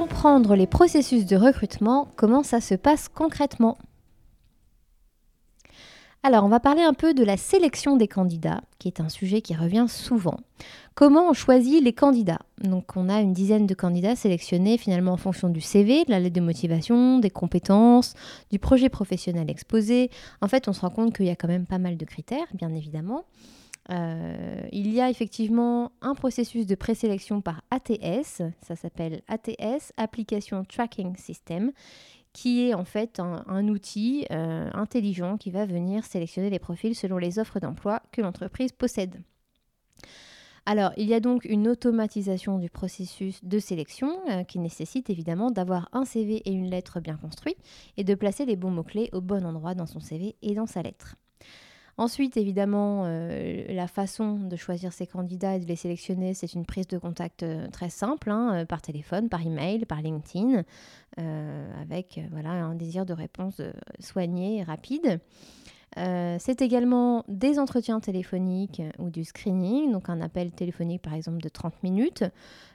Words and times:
comprendre 0.00 0.56
les 0.56 0.66
processus 0.66 1.26
de 1.26 1.36
recrutement, 1.36 2.08
comment 2.16 2.42
ça 2.42 2.62
se 2.62 2.74
passe 2.74 3.10
concrètement. 3.10 3.76
Alors, 6.22 6.42
on 6.44 6.48
va 6.48 6.58
parler 6.58 6.80
un 6.80 6.94
peu 6.94 7.12
de 7.12 7.22
la 7.22 7.36
sélection 7.36 7.98
des 7.98 8.08
candidats, 8.08 8.62
qui 8.78 8.88
est 8.88 9.00
un 9.00 9.10
sujet 9.10 9.42
qui 9.42 9.54
revient 9.54 9.84
souvent. 9.88 10.38
Comment 10.94 11.28
on 11.28 11.34
choisit 11.34 11.84
les 11.84 11.92
candidats? 11.92 12.40
Donc, 12.64 12.96
on 12.96 13.10
a 13.10 13.20
une 13.20 13.34
dizaine 13.34 13.66
de 13.66 13.74
candidats 13.74 14.16
sélectionnés 14.16 14.78
finalement 14.78 15.12
en 15.12 15.18
fonction 15.18 15.50
du 15.50 15.60
CV, 15.60 16.06
de 16.06 16.10
la 16.10 16.18
lettre 16.18 16.36
de 16.36 16.40
motivation, 16.40 17.18
des 17.18 17.28
compétences, 17.28 18.14
du 18.50 18.58
projet 18.58 18.88
professionnel 18.88 19.50
exposé. 19.50 20.08
En 20.40 20.48
fait, 20.48 20.66
on 20.66 20.72
se 20.72 20.80
rend 20.80 20.90
compte 20.90 21.14
qu'il 21.14 21.26
y 21.26 21.30
a 21.30 21.36
quand 21.36 21.48
même 21.48 21.66
pas 21.66 21.78
mal 21.78 21.98
de 21.98 22.04
critères, 22.06 22.46
bien 22.54 22.72
évidemment. 22.72 23.26
Euh, 23.90 24.62
il 24.70 24.92
y 24.92 25.00
a 25.00 25.10
effectivement 25.10 25.92
un 26.00 26.14
processus 26.14 26.66
de 26.66 26.74
présélection 26.74 27.40
par 27.40 27.62
ATS, 27.70 28.42
ça 28.62 28.76
s'appelle 28.76 29.22
ATS, 29.26 29.92
Application 29.96 30.64
Tracking 30.64 31.16
System, 31.16 31.72
qui 32.32 32.68
est 32.68 32.74
en 32.74 32.84
fait 32.84 33.18
un, 33.18 33.68
outil 33.68 34.26
euh, 34.30 34.70
intelligent 34.74 35.36
qui 35.36 35.50
va 35.50 35.66
venir 35.66 36.04
sélectionner 36.04 36.50
les 36.50 36.60
profils 36.60 36.94
selon 36.94 37.18
les 37.18 37.40
offres 37.40 37.58
d'emploi 37.58 38.02
que 38.12 38.22
l'entreprise 38.22 38.70
possède. 38.70 39.20
Alors, 40.66 40.92
il 40.96 41.08
y 41.08 41.14
a 41.14 41.20
donc 41.20 41.44
une 41.46 41.66
automatisation 41.66 42.58
du 42.58 42.70
processus 42.70 43.42
de 43.42 43.58
sélection 43.58 44.20
euh, 44.28 44.44
qui 44.44 44.60
nécessite 44.60 45.10
évidemment 45.10 45.50
d'avoir 45.50 45.88
un 45.92 46.04
CV 46.04 46.36
et 46.44 46.52
une 46.52 46.70
lettre 46.70 47.00
bien 47.00 47.16
construits 47.16 47.56
et 47.96 48.04
de 48.04 48.14
placer 48.14 48.44
les 48.44 48.56
bons 48.56 48.70
mots-clés 48.70 49.08
au 49.12 49.20
bon 49.20 49.44
endroit 49.44 49.74
dans 49.74 49.86
son 49.86 49.98
CV 49.98 50.36
et 50.42 50.54
dans 50.54 50.66
sa 50.66 50.82
lettre. 50.82 51.16
Ensuite, 52.00 52.38
évidemment, 52.38 53.02
euh, 53.04 53.62
la 53.68 53.86
façon 53.86 54.36
de 54.36 54.56
choisir 54.56 54.90
ses 54.90 55.06
candidats 55.06 55.56
et 55.56 55.60
de 55.60 55.66
les 55.66 55.76
sélectionner, 55.76 56.32
c'est 56.32 56.54
une 56.54 56.64
prise 56.64 56.88
de 56.88 56.96
contact 56.96 57.42
euh, 57.42 57.68
très 57.68 57.90
simple, 57.90 58.30
hein, 58.30 58.54
euh, 58.54 58.64
par 58.64 58.80
téléphone, 58.80 59.28
par 59.28 59.46
email, 59.46 59.84
par 59.84 60.00
LinkedIn, 60.00 60.64
avec 61.82 62.18
voilà, 62.30 62.52
un 62.52 62.74
désir 62.74 63.04
de 63.04 63.12
réponse 63.12 63.60
soignée 63.98 64.60
et 64.60 64.62
rapide. 64.62 65.20
Euh, 65.98 66.36
c'est 66.38 66.62
également 66.62 67.24
des 67.26 67.58
entretiens 67.58 67.98
téléphoniques 67.98 68.80
ou 68.98 69.10
du 69.10 69.24
screening, 69.24 69.90
donc 69.90 70.08
un 70.08 70.20
appel 70.20 70.52
téléphonique 70.52 71.02
par 71.02 71.14
exemple 71.14 71.38
de 71.38 71.48
30 71.48 71.82
minutes. 71.82 72.24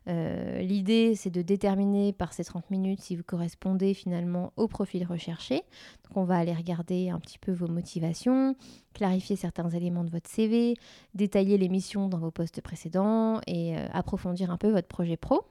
Euh, 0.08 0.60
l'idée 0.60 1.16
c'est 1.16 1.30
de 1.30 1.42
déterminer 1.42 2.12
par 2.12 2.34
ces 2.34 2.44
30 2.44 2.70
minutes 2.70 3.02
si 3.02 3.16
vous 3.16 3.24
correspondez 3.24 3.94
finalement 3.94 4.52
au 4.58 4.68
profil 4.68 5.06
recherché. 5.06 5.64
Donc 6.04 6.18
on 6.18 6.24
va 6.26 6.38
aller 6.38 6.54
regarder 6.54 7.10
un 7.10 7.20
petit 7.20 7.40
peu 7.40 7.54
vos 7.54 7.68
motivations, 7.68 8.56
clarifier 8.94 9.38
certains 9.38 9.70
éléments 9.70 10.04
de 10.04 10.12
votre 10.12 10.30
CV, 10.30 10.76
détailler 11.14 11.58
les 11.58 11.70
missions 11.70 12.10
dans 12.10 12.20
vos 12.20 12.32
postes 12.32 12.62
précédents 12.62 13.40
et 13.48 13.78
euh, 13.78 13.88
approfondir 13.94 14.52
un 14.52 14.58
peu 14.58 14.72
votre 14.72 14.90
projet 14.90 15.16
pro. 15.16 15.46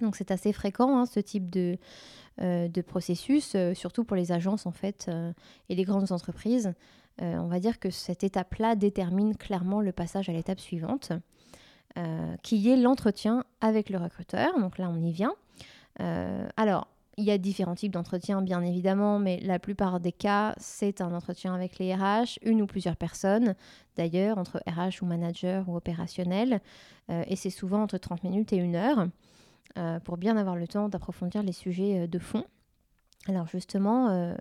Donc 0.00 0.16
c'est 0.16 0.30
assez 0.30 0.52
fréquent 0.52 0.98
hein, 0.98 1.06
ce 1.06 1.20
type 1.20 1.50
de, 1.50 1.78
euh, 2.42 2.68
de 2.68 2.82
processus, 2.82 3.54
euh, 3.54 3.72
surtout 3.72 4.04
pour 4.04 4.14
les 4.14 4.30
agences 4.30 4.66
en 4.66 4.70
fait 4.70 5.06
euh, 5.08 5.32
et 5.70 5.74
les 5.74 5.84
grandes 5.84 6.12
entreprises. 6.12 6.74
on 7.18 7.46
va 7.46 7.60
dire 7.60 7.78
que 7.78 7.88
cette 7.88 8.24
étape-là 8.24 8.76
détermine 8.76 9.38
clairement 9.38 9.80
le 9.80 9.90
passage 9.90 10.28
à 10.28 10.32
l'étape 10.32 10.60
suivante, 10.60 11.12
qui 12.42 12.68
est 12.68 12.76
l'entretien 12.76 13.44
avec 13.62 13.88
le 13.88 13.96
recruteur. 13.96 14.60
Donc 14.60 14.76
là, 14.76 14.90
on 14.90 15.00
y 15.00 15.12
vient. 15.12 15.32
alors, 16.58 16.88
il 17.16 17.24
y 17.24 17.30
a 17.30 17.38
différents 17.38 17.74
types 17.74 17.92
d'entretiens, 17.92 18.42
bien 18.42 18.62
évidemment, 18.62 19.18
mais 19.18 19.40
la 19.40 19.58
plupart 19.58 19.98
des 19.98 20.12
cas, 20.12 20.54
c'est 20.58 21.00
un 21.00 21.14
entretien 21.14 21.54
avec 21.54 21.78
les 21.78 21.94
RH, 21.94 22.38
une 22.42 22.60
ou 22.60 22.66
plusieurs 22.66 22.96
personnes, 22.96 23.54
d'ailleurs, 23.96 24.36
entre 24.36 24.60
RH 24.66 25.02
ou 25.02 25.06
manager 25.06 25.66
ou 25.70 25.74
opérationnel, 25.74 26.60
et 27.08 27.36
c'est 27.36 27.48
souvent 27.48 27.82
entre 27.82 27.96
30 27.96 28.24
minutes 28.24 28.52
et 28.52 28.58
une 28.58 28.76
heure. 28.76 29.08
Euh, 29.78 30.00
pour 30.00 30.16
bien 30.16 30.36
avoir 30.36 30.56
le 30.56 30.66
temps 30.66 30.88
d'approfondir 30.88 31.42
les 31.42 31.52
sujets 31.52 32.00
euh, 32.00 32.06
de 32.06 32.18
fond. 32.18 32.44
Alors 33.28 33.46
justement, 33.46 34.08
euh, 34.08 34.34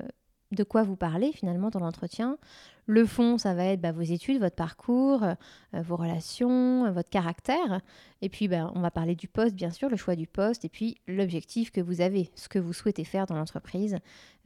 de 0.52 0.64
quoi 0.64 0.84
vous 0.84 0.96
parlez 0.96 1.34
finalement 1.34 1.70
dans 1.70 1.80
l'entretien? 1.80 2.38
Le 2.86 3.06
fond, 3.06 3.38
ça 3.38 3.54
va 3.54 3.66
être 3.66 3.82
bah, 3.82 3.92
vos 3.92 4.02
études, 4.02 4.40
votre 4.40 4.56
parcours, 4.56 5.26
vos 5.74 5.96
relations, 5.96 6.90
votre 6.92 7.10
caractère. 7.10 7.82
Et 8.22 8.30
puis, 8.30 8.48
bah, 8.48 8.72
on 8.76 8.80
va 8.80 8.92
parler 8.92 9.16
du 9.16 9.28
poste, 9.28 9.56
bien 9.56 9.72
sûr, 9.72 9.90
le 9.90 9.98
choix 9.98 10.16
du 10.16 10.28
poste, 10.28 10.64
et 10.66 10.70
puis 10.70 10.96
l'objectif 11.08 11.72
que 11.72 11.82
vous 11.82 12.00
avez, 12.00 12.30
ce 12.36 12.48
que 12.48 12.60
vous 12.60 12.74
souhaitez 12.74 13.04
faire 13.04 13.26
dans 13.26 13.34
l'entreprise 13.34 13.98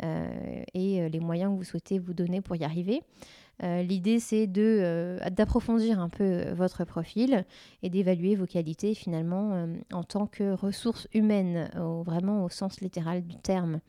et 0.01 1.09
les 1.09 1.19
moyens 1.19 1.51
que 1.51 1.57
vous 1.57 1.65
souhaitez 1.65 1.99
vous 1.99 2.13
donner 2.13 2.39
pour 2.39 2.55
y 2.55 2.63
arriver. 2.63 3.03
Euh, 3.63 3.81
l'idée, 3.81 4.19
c'est 4.19 4.49
euh, 4.57 5.19
d'approfondir 5.31 5.99
un 5.99 6.09
peu 6.09 6.23
euh, 6.23 6.53
votre 6.53 6.85
profil 6.85 7.45
et 7.83 7.89
d'évaluer 7.89 8.35
vos 8.35 8.45
qualités 8.45 8.93
finalement 8.93 9.67
en 9.91 10.03
tant 10.03 10.27
que 10.27 10.53
ressources 10.53 11.07
humaines, 11.13 11.69
vraiment 12.05 12.43
au 12.45 12.49
sens 12.49 12.81
littéral 12.81 13.23
du 13.23 13.35
terme. 13.35 13.79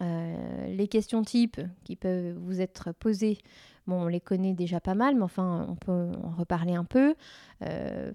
les 0.00 0.88
questions 0.88 1.22
types 1.22 1.60
qui 1.84 1.96
peuvent 1.96 2.36
vous 2.38 2.60
être 2.60 2.92
posées, 2.92 3.38
bon, 3.86 4.02
on 4.02 4.08
les 4.08 4.20
connaît 4.20 4.54
déjà 4.54 4.80
pas 4.80 4.94
mal, 4.94 5.14
mais 5.14 5.22
enfin, 5.22 5.66
on 5.68 5.76
peut 5.76 6.10
en 6.22 6.30
reparler 6.30 6.74
un 6.74 6.84
peu. 6.84 7.14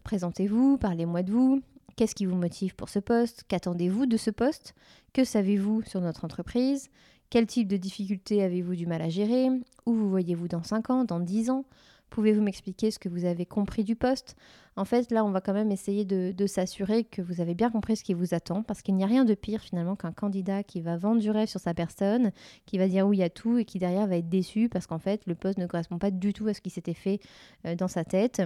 présentez-vous, 0.04 0.78
parlez-moi 0.78 1.24
de 1.24 1.32
vous. 1.32 1.62
Qu'est-ce 1.96 2.16
qui 2.16 2.26
vous 2.26 2.36
motive 2.36 2.76
pour 2.76 2.90
ce 2.90 3.00
poste? 3.00 3.44
Qu'attendez-vous 3.48 4.06
de 4.06 4.18
ce 4.18 4.32
poste? 4.32 4.74
Que 5.14 5.24
savez-vous 5.24 5.82
sur 5.84 6.02
notre 6.02 6.24
entreprise? 6.26 6.90
Quel 7.30 7.46
type 7.46 7.68
de 7.68 7.78
difficultés 7.78 8.44
avez-vous 8.44 8.76
du 8.76 8.88
mal 8.88 9.02
à 9.02 9.10
gérer 9.10 9.50
Où 9.86 9.94
vous 9.94 10.10
voyez-vous 10.10 10.48
dans 10.48 10.64
5 10.64 10.90
ans, 10.90 11.06
dans 11.06 11.20
10 11.20 11.50
ans 11.52 11.66
Pouvez-vous 12.10 12.42
m'expliquer 12.42 12.90
ce 12.90 12.98
que 12.98 13.08
vous 13.08 13.26
avez 13.26 13.46
compris 13.46 13.84
du 13.84 13.96
poste 13.96 14.36
En 14.76 14.86
fait, 14.86 15.12
là, 15.12 15.24
on 15.24 15.30
va 15.30 15.42
quand 15.42 15.54
même 15.54 15.72
essayer 15.72 16.06
de, 16.06 16.48
s'assurer 16.48 17.04
que 17.04 17.22
vous 17.22 17.40
avez 17.40 17.54
bien 17.54 17.70
compris 17.70 17.98
ce 17.98 18.04
qui 18.04 18.16
vous 18.16 18.34
attend, 18.34 18.64
parce 18.64 18.82
qu'il 18.82 18.96
n'y 18.96 19.04
a 19.04 19.08
rien 19.08 19.26
de 19.26 19.36
pire 19.36 19.62
finalement 19.62 19.96
qu'un 19.96 20.12
candidat 20.12 20.64
qui 20.64 20.82
va 20.82 20.98
vendre 20.98 21.22
du 21.22 21.30
rêve 21.30 21.48
sur 21.48 21.60
sa 21.60 21.76
personne, 21.76 22.32
qui 22.66 22.80
va 22.80 22.88
dire 22.88 23.06
oui 23.06 23.22
à 23.22 23.30
tout 23.30 23.60
et 23.60 23.66
qui 23.66 23.78
derrière 23.78 24.08
va 24.08 24.18
être 24.18 24.30
déçu 24.30 24.70
parce 24.70 24.88
qu'en 24.88 24.98
fait, 24.98 25.22
le 25.28 25.36
poste 25.36 25.60
ne 25.60 25.68
correspond 25.68 26.00
pas 26.00 26.10
du 26.10 26.34
tout 26.34 26.48
à 26.48 26.56
ce 26.56 26.62
qui 26.62 26.72
s'était 26.72 26.96
fait 26.96 27.20
euh, 27.66 27.76
dans 27.76 27.88
sa 27.88 28.04
tête. 28.04 28.42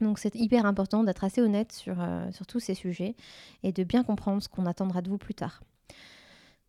Donc 0.00 0.18
c'est 0.18 0.34
hyper 0.34 0.66
important 0.66 1.04
d'être 1.04 1.22
assez 1.22 1.40
honnête 1.40 1.84
euh, 1.86 2.32
sur 2.32 2.46
tous 2.46 2.60
ces 2.60 2.74
sujets 2.74 3.14
et 3.62 3.72
de 3.72 3.84
bien 3.84 4.02
comprendre 4.02 4.42
ce 4.42 4.48
qu'on 4.48 4.66
attendra 4.66 5.02
de 5.02 5.08
vous 5.08 5.18
plus 5.18 5.34
tard. 5.34 5.62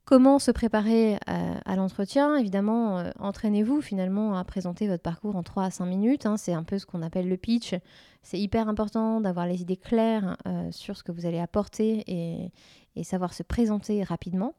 Comment 0.09 0.39
se 0.39 0.49
préparer 0.49 1.17
euh, 1.29 1.53
à, 1.63 1.75
l'entretien? 1.75 2.35
Évidemment, 2.35 2.97
euh, 2.97 3.11
entraînez-vous 3.19 3.79
finalement 3.79 4.35
à 4.35 4.43
présenter 4.43 4.87
votre 4.87 5.03
parcours 5.03 5.35
en 5.35 5.43
3 5.43 5.65
à 5.65 5.69
5 5.69 5.85
minutes. 5.85 6.25
Hein. 6.25 6.35
c'est 6.35 6.53
un 6.53 6.63
peu 6.63 6.79
ce 6.79 6.87
qu'on 6.87 7.03
appelle 7.03 7.29
le 7.29 7.37
pitch. 7.37 7.75
C'est 8.23 8.39
hyper 8.39 8.67
important 8.67 9.21
d'avoir 9.21 9.45
les 9.45 9.61
idées 9.61 9.77
claires 9.77 10.35
euh, 10.47 10.71
sur 10.71 10.97
ce 10.97 11.03
que 11.03 11.11
vous 11.11 11.27
allez 11.27 11.37
apporter 11.37 12.03
et, 12.07 12.51
et 12.95 13.03
savoir 13.03 13.35
se 13.35 13.43
présenter 13.43 14.01
rapidement. 14.01 14.55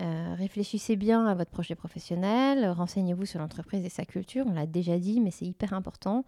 Euh, 0.00 0.34
réfléchissez 0.36 0.96
bien 0.96 1.26
à 1.26 1.34
votre 1.34 1.50
projet 1.50 1.74
professionnel, 1.74 2.68
renseignez-vous 2.68 3.24
sur 3.24 3.40
l'entreprise 3.40 3.84
et 3.84 3.88
sa 3.88 4.04
culture, 4.04 4.44
on 4.46 4.52
l'a 4.52 4.66
déjà 4.66 4.98
dit, 4.98 5.20
mais 5.20 5.30
c'est 5.30 5.46
hyper 5.46 5.72
important. 5.72 6.24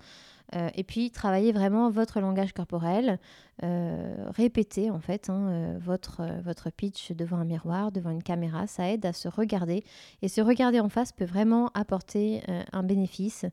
Euh, 0.54 0.70
et 0.74 0.84
puis, 0.84 1.10
travaillez 1.10 1.52
vraiment 1.52 1.90
votre 1.90 2.20
langage 2.20 2.54
corporel. 2.54 3.18
Euh, 3.62 4.24
répétez 4.28 4.90
en 4.90 5.00
fait 5.00 5.28
hein, 5.28 5.76
votre, 5.78 6.22
votre 6.42 6.70
pitch 6.70 7.12
devant 7.12 7.36
un 7.36 7.44
miroir, 7.44 7.92
devant 7.92 8.10
une 8.10 8.22
caméra. 8.22 8.66
Ça 8.66 8.90
aide 8.90 9.04
à 9.04 9.12
se 9.12 9.28
regarder. 9.28 9.84
Et 10.22 10.28
se 10.28 10.40
regarder 10.40 10.80
en 10.80 10.88
face 10.88 11.12
peut 11.12 11.26
vraiment 11.26 11.70
apporter 11.74 12.42
un 12.72 12.82
bénéfice, 12.82 13.44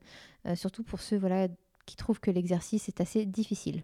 surtout 0.53 0.83
pour 0.83 1.01
ceux 1.01 1.19
qui 1.85 1.95
trouvent 1.97 2.21
que 2.21 2.31
l'exercice 2.31 2.87
est 2.87 3.01
assez 3.01 3.25
difficile. 3.25 3.83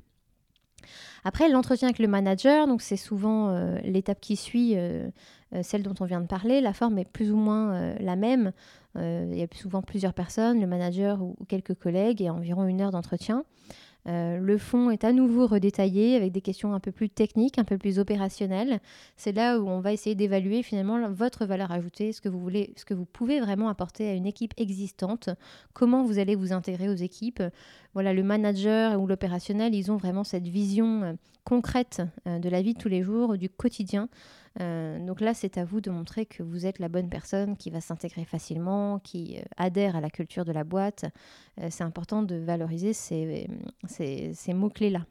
Après, 1.23 1.49
l'entretien 1.49 1.87
avec 1.87 1.99
le 1.99 2.07
manager, 2.07 2.67
c'est 2.79 2.97
souvent 2.97 3.49
euh, 3.49 3.77
l'étape 3.83 4.19
qui 4.19 4.35
suit 4.35 4.73
euh, 4.75 5.09
euh, 5.53 5.61
celle 5.63 5.83
dont 5.83 5.95
on 5.99 6.05
vient 6.05 6.21
de 6.21 6.27
parler. 6.27 6.61
La 6.61 6.73
forme 6.73 6.97
est 6.97 7.05
plus 7.05 7.31
ou 7.31 7.35
moins 7.35 7.95
la 7.99 8.15
même. 8.15 8.51
il 8.95 9.35
y 9.35 9.43
a 9.43 9.47
souvent 9.53 9.81
plusieurs 9.81 10.13
personnes, 10.13 10.59
le 10.59 10.67
manager 10.67 11.21
ou 11.21 11.35
quelques 11.47 11.75
collègues, 11.75 12.21
et 12.21 12.29
environ 12.29 12.65
une 12.65 12.81
heure 12.81 12.91
d'entretien. 12.91 13.43
Euh, 14.07 14.37
le 14.37 14.57
fond 14.57 14.89
est 14.89 15.03
à 15.03 15.13
nouveau 15.13 15.45
redétaillé 15.45 16.15
avec 16.15 16.31
des 16.31 16.41
questions 16.41 16.73
un 16.73 16.79
peu 16.79 16.91
plus 16.91 17.09
techniques, 17.09 17.59
un 17.59 17.63
peu 17.63 17.77
plus 17.77 17.99
opérationnelles. 17.99 18.79
C'est 19.15 19.31
là 19.31 19.59
où 19.59 19.67
on 19.69 19.79
va 19.79 19.93
essayer 19.93 20.15
d'évaluer 20.15 20.63
finalement 20.63 21.09
votre 21.11 21.45
valeur 21.45 21.71
ajoutée, 21.71 22.11
ce 22.11 22.21
que 22.21 22.29
vous 22.29 22.39
voulez, 22.39 22.73
ce 22.77 22.85
que 22.85 22.93
vous 22.93 23.05
pouvez 23.05 23.39
vraiment 23.39 23.69
apporter 23.69 24.09
à 24.09 24.13
une 24.13 24.25
équipe 24.25 24.53
existante, 24.57 25.29
comment 25.73 26.03
vous 26.03 26.19
allez 26.19 26.35
vous 26.35 26.53
intégrer 26.53 26.89
aux 26.89 26.95
équipes. 26.95 27.43
Voilà, 27.93 28.13
le 28.13 28.23
manager 28.23 28.99
ou 28.99 29.05
l'opérationnel, 29.05 29.75
ils 29.75 29.91
ont 29.91 29.97
vraiment 29.97 30.23
cette 30.23 30.47
vision 30.47 31.03
euh, 31.03 31.13
concrète 31.43 32.01
euh, 32.27 32.39
de 32.39 32.49
la 32.49 32.61
vie 32.61 32.73
de 32.73 32.79
tous 32.79 32.89
les 32.89 33.03
jours, 33.03 33.37
du 33.37 33.49
quotidien. 33.49 34.09
Donc 34.59 35.21
là, 35.21 35.33
c'est 35.33 35.57
à 35.57 35.65
vous 35.65 35.81
de 35.81 35.89
montrer 35.89 36.25
que 36.25 36.43
vous 36.43 36.65
êtes 36.65 36.79
la 36.79 36.89
bonne 36.89 37.09
personne 37.09 37.55
qui 37.55 37.69
va 37.69 37.79
s'intégrer 37.81 38.25
facilement, 38.25 38.99
qui 38.99 39.39
adhère 39.57 39.95
à 39.95 40.01
la 40.01 40.09
culture 40.09 40.45
de 40.45 40.51
la 40.51 40.63
boîte. 40.63 41.05
c'est 41.69 41.83
important 41.83 42.21
de 42.21 42.35
valoriser 42.35 42.93
ces, 42.93 43.47
ces 43.87 44.53
mots-clés-là. 44.53 45.05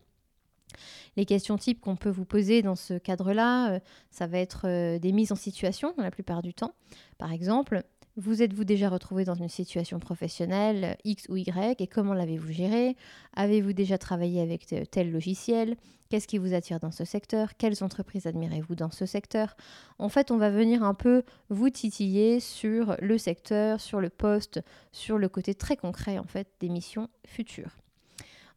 Les 1.16 1.24
questions 1.24 1.56
types 1.56 1.80
qu'on 1.80 1.96
peut 1.96 2.10
vous 2.10 2.26
poser 2.26 2.62
dans 2.62 2.76
ce 2.76 2.94
cadre-là, 2.94 3.80
ça 4.10 4.26
va 4.26 4.38
être 4.38 4.98
des 4.98 5.12
mises 5.12 5.32
en 5.32 5.36
situation 5.36 5.94
la 5.96 6.10
plupart 6.10 6.42
du 6.42 6.54
temps. 6.54 6.74
Par 7.18 7.32
exemple, 7.32 7.82
vous 8.16 8.42
êtes-vous 8.42 8.64
déjà 8.64 8.88
retrouvé 8.88 9.24
dans 9.24 9.34
une 9.34 9.48
situation 9.48 9.98
professionnelle 9.98 10.96
X 11.04 11.26
ou 11.28 11.36
Y 11.36 11.80
et 11.80 11.86
comment 11.86 12.14
l'avez-vous 12.14 12.52
géré? 12.52 12.96
Avez-vous 13.34 13.72
déjà 13.72 13.98
travaillé 13.98 14.40
avec 14.40 14.66
tel 14.90 15.12
logiciel? 15.12 15.76
Qu'est-ce 16.08 16.26
qui 16.26 16.38
vous 16.38 16.54
attire 16.54 16.80
dans 16.80 16.90
ce 16.90 17.04
secteur? 17.04 17.56
Quelles 17.56 17.84
entreprises 17.84 18.26
admirez-vous 18.26 18.74
dans 18.74 18.90
ce 18.90 19.06
secteur? 19.06 19.56
En 19.98 20.08
fait, 20.08 20.32
on 20.32 20.38
va 20.38 20.50
venir 20.50 20.82
un 20.82 20.94
peu 20.94 21.22
vous 21.50 21.70
titiller 21.70 22.40
sur 22.40 22.96
le 23.00 23.16
secteur, 23.16 23.80
sur 23.80 24.00
le 24.00 24.10
poste, 24.10 24.60
sur 24.90 25.16
le 25.16 25.28
côté 25.28 25.54
très 25.54 25.76
concret 25.76 26.18
en 26.18 26.24
fait 26.24 26.48
des 26.58 26.68
missions 26.68 27.08
futures. 27.26 27.79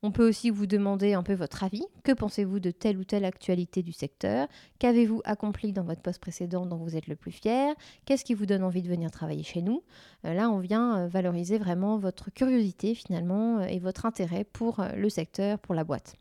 On 0.06 0.12
peut 0.12 0.28
aussi 0.28 0.50
vous 0.50 0.68
demander 0.68 1.14
un 1.14 1.24
peu 1.24 1.34
votre 1.34 1.64
avis. 1.64 1.86
Que 2.04 2.12
pensez-vous 2.12 2.60
de 2.60 2.72
telle 2.72 2.98
ou 2.98 3.06
telle 3.06 3.24
actualité 3.24 3.82
du 3.82 3.94
secteur? 3.94 4.50
Qu'avez-vous 4.78 5.22
accompli 5.24 5.72
dans 5.72 5.84
votre 5.86 6.02
poste 6.02 6.20
précédent 6.20 6.66
dont 6.66 6.76
vous 6.76 6.98
êtes 6.98 7.08
le 7.08 7.16
plus 7.16 7.32
fier? 7.32 7.74
Qu'est-ce 8.06 8.26
qui 8.26 8.34
vous 8.34 8.46
donne 8.46 8.64
envie 8.64 8.82
de 8.82 8.90
venir 8.90 9.12
travailler 9.12 9.44
chez 9.44 9.62
nous? 9.62 9.82
Euh, 10.26 10.34
Là, 10.34 10.50
on 10.50 10.60
vient 10.60 10.98
euh, 10.98 11.08
valoriser 11.08 11.58
vraiment 11.58 11.98
votre 11.98 12.32
curiosité 12.32 12.96
finalement 12.96 13.60
euh, 13.60 13.68
et 13.68 13.80
votre 13.80 14.06
intérêt 14.06 14.44
pour 14.44 14.84
le 14.94 15.08
secteur, 15.08 15.58
pour 15.58 15.74
la 15.74 15.86
boîte. 15.86 16.18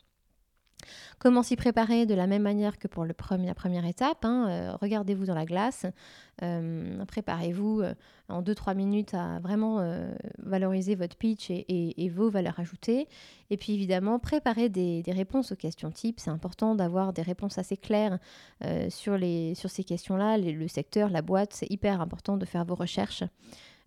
Comment 1.19 1.43
s'y 1.43 1.57
préparer 1.57 2.07
de 2.07 2.15
la 2.15 2.27
même 2.27 2.43
manière 2.43 2.79
que 2.79 2.89
pour 2.89 3.05
la 3.05 3.15
première 3.15 3.87
étape 3.87 4.25
hein, 4.25 4.47
euh, 4.49 4.77
Regardez-vous 4.81 5.27
dans 5.27 5.35
la 5.35 5.45
glace, 5.45 5.87
euh, 6.43 7.05
préparez-vous 7.05 7.81
euh, 7.81 7.95
en 8.29 8.43
2-3 8.43 8.75
minutes 8.75 9.15
à 9.15 9.39
vraiment 9.41 9.79
valoriser 10.39 10.95
votre 10.95 11.17
pitch 11.17 11.51
et, 11.51 12.09
vos 12.09 12.31
valeurs 12.31 12.59
ajoutées. 12.59 13.07
Et 13.51 13.57
puis 13.57 13.75
évidemment, 13.75 14.19
préparez 14.19 14.69
des, 14.69 15.03
réponses 15.07 15.53
aux 15.53 15.57
questions 15.57 15.91
types. 15.91 16.19
C'est 16.19 16.31
important 16.31 16.75
d'avoir 16.75 17.13
des 17.13 17.23
réponses 17.23 17.59
assez 17.59 17.77
claires 17.77 18.19
sur 18.89 19.19
ces 19.19 19.85
questions-là. 19.85 20.39
Le 20.39 20.69
secteur, 20.69 21.11
la 21.11 21.21
boîte, 21.21 21.53
c'est 21.53 21.71
hyper 21.71 22.01
important 22.01 22.39
de 22.39 22.47
faire 22.47 22.65
vos 22.65 22.75
recherches. 22.75 23.25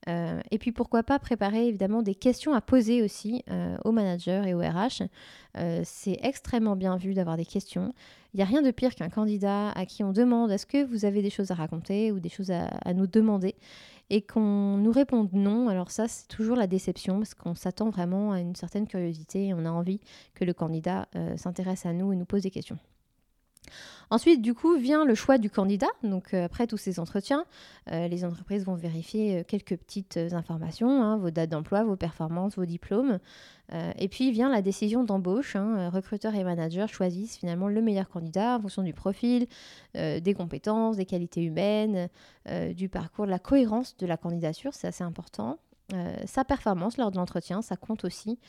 Euh, 0.08 0.40
et 0.52 0.58
puis 0.58 0.72
pourquoi 0.72 1.04
pas 1.04 1.18
préparer 1.18 1.68
évidemment 1.68 2.02
des 2.02 2.16
questions 2.16 2.54
à 2.54 2.62
poser 2.62 3.02
aussi 3.02 3.44
euh, 3.50 3.76
aux 3.84 3.92
managers 3.92 4.44
et 4.46 4.54
aux 4.54 4.60
RH. 4.60 5.04
Euh, 5.58 5.82
c'est 5.84 6.20
extrêmement 6.22 6.76
bien 6.76 6.96
vu 6.98 7.14
d'avoir 7.14 7.38
des 7.38 7.46
questions. 7.46 7.94
Il 8.34 8.38
n'y 8.38 8.44
a 8.44 8.46
rien 8.46 8.62
de 8.62 8.72
pire 8.72 8.94
qu'un 8.94 9.10
candidat 9.10 9.72
à 9.72 9.86
qui 9.86 10.04
on 10.04 10.12
demande 10.12 10.52
est-ce 10.52 10.66
que 10.66 10.84
vous 10.84 11.06
avez 11.06 11.22
des 11.22 11.30
choses 11.30 11.52
à 11.52 11.56
raconter 11.56 12.12
ou 12.12 12.20
des 12.20 12.30
choses 12.30 12.52
à, 12.52 12.66
à 12.66 12.94
nous 12.94 13.08
demander 13.08 13.56
et 14.12 14.22
qu'on 14.22 14.78
nous 14.78 14.92
réponde 14.92 15.34
non. 15.34 15.70
Alors 15.70 15.90
ça 15.90 16.08
c'est 16.08 16.28
toujours 16.28 16.56
la 16.56 16.68
déception 16.68 17.20
parce 17.20 17.34
qu'on 17.34 17.56
s'attend 17.56 17.90
vraiment 17.90 18.34
à 18.34 18.40
une 18.40 18.56
certaine 18.56 18.88
curiosité 18.88 19.48
et 19.48 19.54
on 19.54 19.66
a 19.66 19.72
envie 19.72 20.00
que 20.36 20.46
le 20.46 20.54
candidat 20.54 21.08
s'intéresse 21.38 21.86
à 21.86 21.94
nous 21.94 22.14
et 22.14 22.16
nous 22.16 22.26
pose 22.26 22.44
des 22.44 22.52
questions. 22.52 22.78
Ensuite, 24.10 24.42
du 24.42 24.54
coup, 24.54 24.78
vient 24.78 25.06
le 25.06 25.16
choix 25.16 25.38
du 25.38 25.50
candidat. 25.50 25.88
Donc, 26.04 26.34
euh, 26.34 26.46
après 26.46 26.68
tous 26.68 26.78
ces 26.78 27.00
entretiens, 27.00 27.46
euh, 27.92 28.08
les 28.08 28.24
entreprises 28.24 28.66
vont 28.66 28.76
vérifier 28.76 29.40
euh, 29.40 29.44
quelques 29.44 29.76
petites 29.78 30.18
informations, 30.32 31.04
hein, 31.04 31.18
vos 31.18 31.32
dates 31.32 31.50
d'emploi, 31.50 31.84
vos 31.84 31.96
performances, 31.96 32.56
vos 32.56 32.66
diplômes. 32.66 33.20
et 33.98 34.08
puis 34.08 34.32
vient 34.32 34.50
la 34.50 34.62
décision 34.62 35.04
d'embauche. 35.04 35.56
Hein. 35.56 35.90
recruteurs 35.90 36.36
et 36.36 36.44
managers 36.44 36.86
choisissent 36.88 37.38
finalement 37.38 37.68
le 37.68 37.82
meilleur 37.82 38.08
candidat 38.08 38.58
en 38.58 38.62
fonction 38.62 38.84
du 38.84 38.94
profil, 38.94 39.48
des 39.96 40.34
compétences, 40.38 40.98
des 40.98 41.06
qualités 41.06 41.42
humaines, 41.44 42.10
du 42.76 42.90
parcours, 42.90 43.26
de 43.26 43.32
la 43.32 43.40
cohérence 43.40 43.98
de 43.98 44.06
la 44.06 44.18
candidature. 44.18 44.76
C'est 44.76 44.88
assez 44.88 45.04
important. 45.04 45.58
Euh, 45.94 46.16
sa 46.26 46.44
performance 46.44 46.98
lors 46.98 47.12
de 47.12 47.18
l'entretien, 47.18 47.62
ça 47.62 47.76
compte 47.76 48.06
aussi 48.06 48.40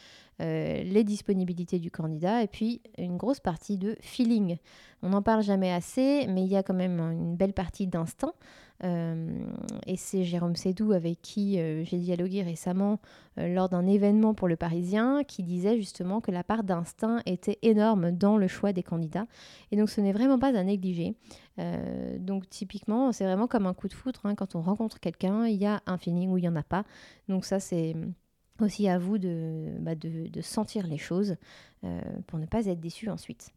euh, 0.40 0.82
les 0.82 1.04
disponibilités 1.04 1.78
du 1.78 1.90
candidat 1.90 2.42
et 2.42 2.46
puis 2.46 2.80
une 2.96 3.18
grosse 3.18 3.40
partie 3.40 3.76
de 3.76 3.96
feeling. 4.00 4.56
On 5.02 5.10
n'en 5.10 5.22
parle 5.22 5.42
jamais 5.42 5.70
assez, 5.70 6.26
mais 6.28 6.42
il 6.42 6.48
y 6.48 6.56
a 6.56 6.62
quand 6.62 6.74
même 6.74 6.98
une 6.98 7.36
belle 7.36 7.52
partie 7.52 7.86
d'instinct. 7.86 8.32
Euh, 8.84 9.44
et 9.86 9.96
c'est 9.96 10.24
Jérôme 10.24 10.54
Sédou 10.54 10.92
avec 10.92 11.22
qui 11.22 11.58
j'ai 11.84 11.98
dialogué 11.98 12.42
récemment 12.42 13.00
lors 13.36 13.68
d'un 13.68 13.86
événement 13.86 14.34
pour 14.34 14.48
le 14.48 14.56
Parisien 14.56 15.24
qui 15.24 15.42
disait 15.42 15.76
justement 15.76 16.20
que 16.20 16.30
la 16.30 16.44
part 16.44 16.62
d'instinct 16.64 17.20
était 17.26 17.58
énorme 17.62 18.10
dans 18.10 18.36
le 18.36 18.48
choix 18.48 18.72
des 18.72 18.82
candidats. 18.82 19.26
Et 19.70 19.76
donc 19.76 19.90
ce 19.90 20.00
n'est 20.00 20.12
vraiment 20.12 20.38
pas 20.38 20.56
à 20.56 20.62
négliger. 20.62 21.14
donc 22.18 22.48
typiquement, 22.48 23.12
c'est 23.12 23.24
vraiment 23.24 23.46
comme 23.46 23.66
un 23.66 23.74
coup 23.74 23.88
de 23.88 23.94
foudre. 23.94 24.20
Hein. 24.24 24.34
quand 24.34 24.54
on 24.54 24.60
rencontre 24.60 25.00
quelqu'un, 25.00 25.46
il 25.46 25.56
y 25.56 25.66
a 25.66 25.82
un 25.86 25.98
feeling 25.98 26.30
ou 26.30 26.38
il 26.38 26.42
n'y 26.42 26.48
en 26.48 26.56
a 26.56 26.62
pas. 26.62 26.84
Donc 27.28 27.44
ça, 27.44 27.60
c'est 27.60 27.94
aussi 28.60 28.88
à 28.88 28.98
vous 28.98 29.18
de, 29.18 29.76
bah, 29.80 29.92
sentir 30.42 30.86
les 30.86 30.98
choses 30.98 31.36
euh, 31.84 32.00
pour 32.26 32.38
ne 32.38 32.46
pas 32.46 32.66
être 32.66 32.80
déçu 32.80 33.08
ensuite. 33.08 33.52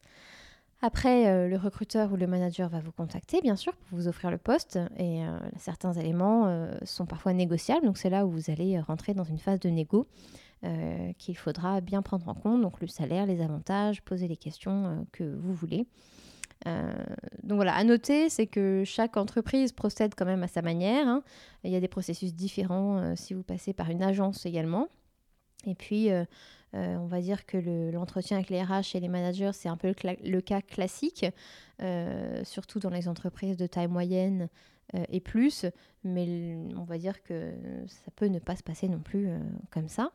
Après, 0.81 1.27
euh, 1.27 1.47
le 1.47 1.57
recruteur 1.57 2.11
ou 2.13 2.15
le 2.15 2.25
manager 2.25 2.69
va 2.69 2.79
vous 2.79 2.91
contacter, 2.91 3.41
bien 3.41 3.55
sûr, 3.55 3.73
pour 3.73 3.97
vous 3.97 4.07
offrir 4.07 4.31
le 4.31 4.37
poste. 4.37 4.79
Et 4.97 5.25
euh, 5.25 5.37
certains 5.57 5.93
éléments 5.93 6.69
sont 6.83 7.05
parfois 7.05 7.33
négociables. 7.33 7.85
Donc, 7.85 7.97
c'est 7.97 8.09
là 8.09 8.25
où 8.25 8.31
vous 8.31 8.49
allez 8.49 8.79
rentrer 8.79 9.13
dans 9.13 9.23
une 9.23 9.39
phase 9.39 9.59
de 9.59 9.69
négo 9.69 10.07
qu'il 11.17 11.37
faudra 11.37 11.79
bien 11.79 12.01
prendre 12.01 12.27
en 12.27 12.33
compte. 12.33 12.61
Donc, 12.61 12.81
le 12.81 12.87
salaire, 12.87 13.25
les 13.25 13.41
avantages, 13.41 14.01
poser 14.01 14.27
les 14.27 14.37
questions 14.37 15.05
que 15.11 15.23
vous 15.23 15.53
voulez. 15.53 15.87
Euh, 16.67 16.91
donc 17.43 17.55
voilà, 17.55 17.73
à 17.75 17.83
noter, 17.83 18.29
c'est 18.29 18.47
que 18.47 18.83
chaque 18.85 19.17
entreprise 19.17 19.71
procède 19.71 20.13
quand 20.15 20.25
même 20.25 20.43
à 20.43 20.47
sa 20.47 20.61
manière. 20.61 21.07
Hein. 21.07 21.23
Il 21.63 21.71
y 21.71 21.75
a 21.75 21.79
des 21.79 21.87
processus 21.87 22.33
différents 22.33 22.97
euh, 22.97 23.13
si 23.15 23.33
vous 23.33 23.43
passez 23.43 23.73
par 23.73 23.89
une 23.89 24.03
agence 24.03 24.45
également. 24.45 24.87
Et 25.65 25.75
puis, 25.75 26.11
euh, 26.11 26.25
on 26.73 27.07
va 27.07 27.21
dire 27.21 27.45
que 27.45 27.57
l'entretien 27.91 28.37
avec 28.37 28.49
les 28.49 28.61
RH 28.61 28.95
et 28.95 28.99
les 28.99 29.07
managers, 29.07 29.51
c'est 29.53 29.69
un 29.69 29.77
peu 29.77 29.93
le, 30.23 30.41
cas 30.41 30.61
classique, 30.61 31.25
surtout 32.43 32.79
dans 32.79 32.89
les 32.89 33.07
entreprises 33.07 33.57
de 33.57 33.67
taille 33.67 33.87
moyenne 33.87 34.49
et 34.93 35.19
plus. 35.19 35.65
Mais 36.03 36.57
on 36.77 36.83
va 36.83 36.97
dire 36.97 37.23
que 37.23 37.53
ça 37.87 38.11
peut 38.15 38.27
ne 38.27 38.39
pas 38.39 38.55
se 38.55 38.63
passer 38.63 38.87
non 38.87 38.99
plus 38.99 39.29
comme 39.71 39.87
ça. 39.87 40.11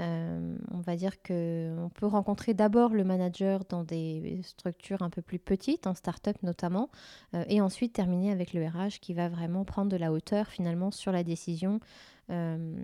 Euh, 0.00 0.56
on 0.70 0.78
va 0.78 0.94
dire 0.94 1.20
qu'on 1.22 1.90
peut 1.94 2.06
rencontrer 2.06 2.54
d'abord 2.54 2.90
le 2.90 3.02
manager 3.02 3.64
dans 3.68 3.82
des 3.82 4.40
structures 4.44 5.02
un 5.02 5.10
peu 5.10 5.22
plus 5.22 5.40
petites, 5.40 5.86
en 5.88 5.94
start-up 5.94 6.36
notamment, 6.42 6.88
euh, 7.34 7.44
et 7.48 7.60
ensuite 7.60 7.94
terminer 7.94 8.30
avec 8.30 8.52
le 8.52 8.64
RH 8.64 9.00
qui 9.00 9.12
va 9.12 9.28
vraiment 9.28 9.64
prendre 9.64 9.90
de 9.90 9.96
la 9.96 10.12
hauteur 10.12 10.48
finalement 10.48 10.92
sur 10.92 11.10
la 11.10 11.24
décision. 11.24 11.80
Euh, 12.30 12.76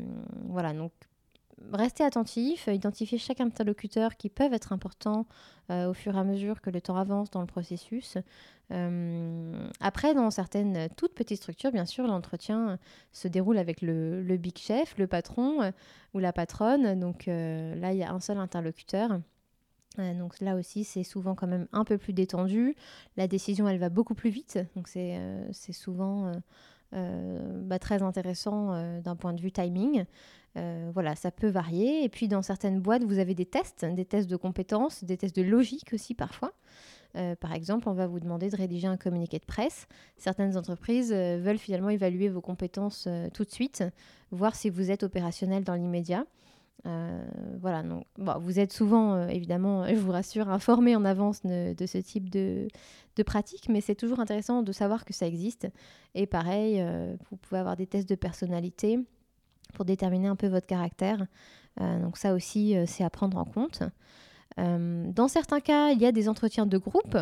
voilà, 0.49 0.73
donc 0.73 0.92
restez 1.73 2.04
attentif, 2.04 2.68
identifiez 2.68 3.18
chaque 3.18 3.40
interlocuteur 3.40 4.16
qui 4.16 4.28
peuvent 4.28 4.52
être 4.52 4.73
importants 4.73 5.26
euh, 5.70 5.88
au 5.88 5.94
fur 5.94 6.16
et 6.16 6.18
à 6.18 6.25
mesure 6.25 6.61
que 6.61 6.70
le 6.70 6.80
temps 6.80 6.96
avance 6.96 7.30
dans 7.30 7.40
le 7.40 7.46
processus. 7.46 8.18
Euh, 8.70 9.68
après, 9.80 10.14
dans 10.14 10.30
certaines 10.30 10.88
toutes 10.96 11.14
petites 11.14 11.38
structures, 11.38 11.73
bien 11.73 11.87
sûr, 11.87 12.06
l'entretien 12.06 12.78
se 13.12 13.28
déroule 13.28 13.58
avec 13.58 13.82
le, 13.82 14.37
big 14.37 14.58
chef, 14.58 14.96
le 14.99 15.06
patron 15.06 15.62
euh, 15.62 15.70
ou 16.12 16.18
la 16.18 16.32
patronne. 16.32 16.99
Donc 16.99 17.26
là, 17.26 17.92
il 17.92 17.96
y 17.96 18.04
a 18.04 18.12
un 18.12 18.20
seul 18.20 18.38
interlocuteur. 18.38 19.20
Donc 19.96 20.40
là 20.40 20.56
aussi, 20.56 20.84
c'est 20.84 21.04
souvent 21.04 21.34
quand 21.34 21.46
même 21.46 21.66
un 21.72 21.84
peu 21.84 21.98
plus 21.98 22.12
détendu. 22.12 22.74
La 23.16 23.28
décision, 23.28 23.68
elle 23.68 23.78
va 23.78 23.88
beaucoup 23.88 24.14
plus 24.14 24.30
vite. 24.30 24.58
Donc 24.76 24.88
c'est 24.88 25.72
souvent 25.72 26.32
bah, 26.92 27.78
très 27.78 28.02
intéressant 28.02 29.00
d'un 29.00 29.16
point 29.16 29.32
de 29.32 29.40
vue 29.40 29.52
timing. 29.52 30.04
Euh, 30.56 30.90
voilà, 30.94 31.16
ça 31.16 31.30
peut 31.30 31.48
varier. 31.48 32.04
Et 32.04 32.08
puis 32.08 32.28
dans 32.28 32.42
certaines 32.42 32.80
boîtes, 32.80 33.04
vous 33.04 33.18
avez 33.18 33.34
des 33.34 33.46
tests, 33.46 33.84
des 33.84 34.04
tests 34.04 34.30
de 34.30 34.36
compétences, 34.36 35.04
des 35.04 35.16
tests 35.16 35.36
de 35.36 35.42
logique 35.42 35.92
aussi 35.92 36.14
parfois. 36.14 36.52
Euh, 37.16 37.36
par 37.36 37.52
exemple, 37.52 37.88
on 37.88 37.92
va 37.92 38.06
vous 38.06 38.20
demander 38.20 38.50
de 38.50 38.56
rédiger 38.56 38.88
un 38.88 38.96
communiqué 38.96 39.38
de 39.38 39.44
presse. 39.44 39.86
Certaines 40.16 40.56
entreprises 40.56 41.12
euh, 41.12 41.38
veulent 41.40 41.58
finalement 41.58 41.90
évaluer 41.90 42.28
vos 42.28 42.40
compétences 42.40 43.08
tout 43.32 43.44
de 43.44 43.50
suite, 43.50 43.84
voir 44.30 44.54
si 44.54 44.70
vous 44.70 44.90
êtes 44.90 45.02
opérationnel 45.02 45.64
dans 45.64 45.74
l'immédiat. 45.74 46.24
Voilà, 47.60 47.82
donc 47.82 48.04
vous 48.16 48.58
êtes 48.58 48.72
souvent, 48.72 49.26
évidemment, 49.28 49.86
je 49.88 49.94
vous 49.94 50.12
rassure, 50.12 50.48
informé 50.48 50.96
en 50.96 51.04
avance 51.04 51.42
de, 51.42 51.86
ce 51.86 51.98
type 51.98 52.30
de, 52.30 52.68
pratique, 53.24 53.68
mais 53.68 53.80
c'est 53.80 53.94
toujours 53.94 54.20
intéressant 54.20 54.62
de 54.62 54.72
savoir 54.72 55.04
que 55.04 55.12
ça 55.12 55.26
existe. 55.26 55.68
Et 56.14 56.26
pareil, 56.26 56.84
vous 57.30 57.36
pouvez 57.36 57.58
avoir 57.58 57.76
des 57.76 57.86
tests 57.86 58.08
de 58.08 58.14
personnalité 58.14 58.98
pour 59.74 59.84
déterminer 59.84 60.28
un 60.28 60.36
peu 60.36 60.46
votre 60.46 60.66
caractère. 60.66 61.26
Euh, 61.80 62.00
donc 62.00 62.16
ça 62.16 62.34
aussi, 62.34 62.76
euh, 62.76 62.84
c'est 62.86 63.04
à 63.04 63.10
prendre 63.10 63.36
en 63.36 63.44
compte. 63.44 63.82
Euh, 64.58 65.10
dans 65.10 65.28
certains 65.28 65.60
cas, 65.60 65.90
il 65.90 66.00
y 66.00 66.06
a 66.06 66.12
des 66.12 66.28
entretiens 66.28 66.66
de 66.66 66.78
groupe. 66.78 67.18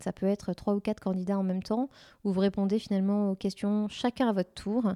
ça 0.00 0.12
peut 0.12 0.26
être 0.26 0.52
trois 0.54 0.74
ou 0.74 0.80
quatre 0.80 1.00
candidats 1.00 1.38
en 1.38 1.42
même 1.42 1.62
temps, 1.62 1.88
où 2.24 2.32
vous 2.32 2.40
répondez 2.40 2.78
finalement 2.78 3.30
aux 3.30 3.34
questions 3.34 3.88
chacun 3.88 4.28
à 4.28 4.32
votre 4.32 4.52
tour. 4.54 4.94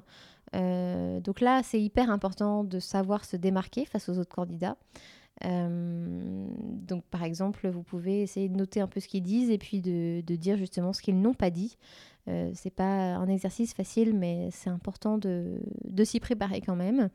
Donc 1.19 1.41
là, 1.41 1.61
c'est 1.63 1.81
hyper 1.81 2.09
important 2.09 2.63
de 2.63 2.79
savoir 2.79 3.25
se 3.25 3.35
démarquer 3.35 3.85
face 3.85 4.09
aux 4.09 4.17
autres 4.19 4.33
candidats. 4.33 4.77
donc 5.43 7.03
par 7.11 7.23
exemple, 7.23 7.67
vous 7.67 7.83
pouvez 7.83 8.21
essayer 8.21 8.49
de 8.49 8.55
noter 8.55 8.81
un 8.81 8.87
peu 8.87 8.99
ce 8.99 9.07
qu'ils 9.07 9.23
disent 9.23 9.49
et 9.49 9.57
puis 9.57 9.81
de, 9.81 10.21
dire 10.21 10.57
justement 10.57 10.93
ce 10.93 11.01
qu'ils 11.01 11.19
n'ont 11.19 11.33
pas 11.33 11.49
dit. 11.49 11.77
Euh, 12.27 12.51
c'est 12.55 12.71
pas 12.71 13.15
un 13.15 13.27
exercice 13.27 13.73
facile, 13.73 14.15
mais 14.15 14.49
c'est 14.51 14.71
important 14.71 15.19
de, 15.19 15.61
de 15.83 16.03
s'y 16.03 16.19
préparer 16.19 16.59
quand 16.59 16.75
même. 16.75 17.09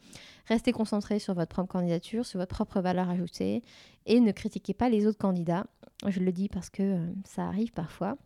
Restez 0.46 0.70
concentré 0.70 1.18
sur 1.18 1.34
votre 1.34 1.48
propre 1.48 1.72
candidature, 1.72 2.24
sur 2.24 2.38
votre 2.38 2.54
propre 2.54 2.80
valeur 2.80 3.10
ajoutée 3.10 3.62
et 4.06 4.20
ne 4.20 4.30
critiquez 4.30 4.74
pas 4.74 4.88
les 4.88 5.06
autres 5.06 5.18
candidats. 5.18 5.66
Je 6.06 6.20
le 6.20 6.32
dis 6.32 6.48
parce 6.48 6.70
que 6.70 6.98
ça 7.24 7.46
arrive 7.46 7.72
parfois. 7.72 8.16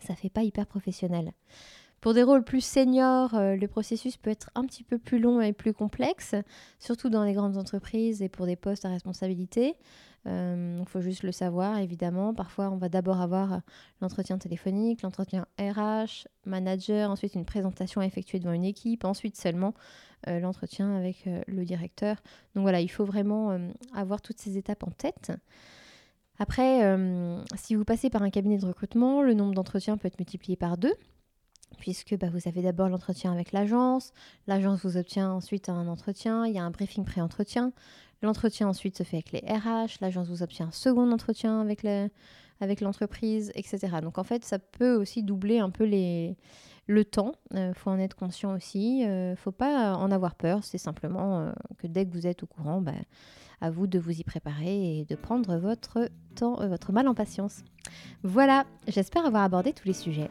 Ça 0.00 0.14
fait 0.14 0.30
pas 0.30 0.42
hyper 0.42 0.66
professionnel. 0.66 1.32
Pour 2.04 2.12
des 2.12 2.22
rôles 2.22 2.44
plus 2.44 2.60
seniors, 2.60 3.32
euh, 3.32 3.56
le 3.56 3.66
processus 3.66 4.18
peut 4.18 4.28
être 4.28 4.50
un 4.54 4.66
petit 4.66 4.82
peu 4.82 4.98
plus 4.98 5.18
long 5.18 5.40
et 5.40 5.54
plus 5.54 5.72
complexe, 5.72 6.34
surtout 6.78 7.08
dans 7.08 7.24
les 7.24 7.32
grandes 7.32 7.56
entreprises 7.56 8.20
et 8.20 8.28
pour 8.28 8.44
des 8.44 8.56
postes 8.56 8.84
à 8.84 8.90
responsabilité. 8.90 9.74
Il 10.26 10.30
euh, 10.30 10.84
faut 10.84 11.00
juste 11.00 11.22
le 11.22 11.32
savoir, 11.32 11.78
évidemment. 11.78 12.34
Parfois, 12.34 12.68
on 12.68 12.76
va 12.76 12.90
d'abord 12.90 13.22
avoir 13.22 13.62
l'entretien 14.02 14.36
téléphonique, 14.36 15.00
l'entretien 15.00 15.46
RH, 15.58 16.28
manager, 16.44 17.10
ensuite 17.10 17.36
une 17.36 17.46
présentation 17.46 18.02
effectuée 18.02 18.38
devant 18.38 18.52
une 18.52 18.66
équipe, 18.66 19.06
ensuite 19.06 19.38
seulement 19.38 19.72
euh, 20.28 20.40
l'entretien 20.40 20.94
avec 20.94 21.26
le 21.46 21.64
directeur. 21.64 22.16
Donc 22.54 22.64
voilà, 22.64 22.82
il 22.82 22.90
faut 22.90 23.06
vraiment 23.06 23.58
avoir 23.94 24.20
toutes 24.20 24.40
ces 24.40 24.58
étapes 24.58 24.82
en 24.82 24.90
tête. 24.90 25.32
Après, 26.38 26.82
si 27.56 27.74
vous 27.74 27.86
passez 27.86 28.10
par 28.10 28.22
un 28.22 28.28
cabinet 28.28 28.58
de 28.58 28.66
recrutement, 28.66 29.22
le 29.22 29.32
nombre 29.32 29.54
d'entretiens 29.54 29.96
peut 29.96 30.08
être 30.08 30.18
multiplié 30.18 30.56
par 30.56 30.76
deux 30.76 30.92
puisque 31.74 32.16
bah, 32.16 32.28
vous 32.32 32.48
avez 32.48 32.62
d'abord 32.62 32.88
l'entretien 32.88 33.32
avec 33.32 33.52
l'agence, 33.52 34.12
l'agence 34.46 34.84
vous 34.84 34.96
obtient 34.96 35.30
ensuite 35.30 35.68
un 35.68 35.88
entretien, 35.88 36.46
il 36.46 36.54
y 36.54 36.58
a 36.58 36.64
un 36.64 36.70
briefing 36.70 37.04
pré-entretien, 37.04 37.72
l'entretien 38.22 38.68
ensuite 38.68 38.96
se 38.96 39.02
fait 39.02 39.16
avec 39.16 39.32
les 39.32 39.40
RH, 39.40 40.00
l'agence 40.00 40.28
vous 40.28 40.42
obtient 40.42 40.68
un 40.68 40.72
second 40.72 41.10
entretien 41.12 41.60
avec 41.60 42.80
l'entreprise, 42.80 43.52
etc. 43.54 43.98
Donc 44.02 44.18
en 44.18 44.24
fait, 44.24 44.44
ça 44.44 44.58
peut 44.58 44.94
aussi 44.94 45.22
doubler 45.22 45.58
un 45.58 45.70
peu 45.70 45.88
le 46.86 47.04
temps, 47.04 47.32
il 47.52 47.58
euh, 47.58 47.74
faut 47.74 47.90
en 47.90 47.98
être 47.98 48.16
conscient 48.16 48.54
aussi, 48.54 49.00
il 49.00 49.06
euh, 49.06 49.30
ne 49.30 49.36
faut 49.36 49.52
pas 49.52 49.94
en 49.94 50.10
avoir 50.10 50.34
peur, 50.34 50.64
c'est 50.64 50.78
simplement 50.78 51.40
euh, 51.40 51.52
que 51.78 51.86
dès 51.86 52.06
que 52.06 52.12
vous 52.12 52.26
êtes 52.26 52.42
au 52.42 52.46
courant, 52.46 52.80
bah, 52.80 52.92
à 53.60 53.70
vous 53.70 53.86
de 53.86 53.98
vous 53.98 54.18
y 54.18 54.24
préparer 54.24 54.98
et 54.98 55.04
de 55.04 55.14
prendre 55.14 55.56
votre 55.56 56.92
mal 56.92 57.08
en 57.08 57.14
patience. 57.14 57.62
Voilà, 58.22 58.64
j'espère 58.88 59.24
avoir 59.24 59.44
abordé 59.44 59.72
tous 59.72 59.86
les 59.86 59.94
sujets. 59.94 60.30